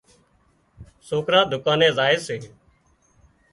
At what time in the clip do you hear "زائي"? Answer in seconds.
1.97-2.17